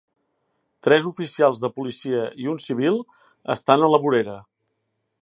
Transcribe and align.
Tres 0.87 1.05
oficials 1.09 1.61
de 1.65 1.71
policia 1.77 2.23
i 2.47 2.51
un 2.55 2.59
civil 2.65 3.01
estan 3.59 3.85
a 3.91 3.95
la 3.97 4.05
vorera. 4.09 4.41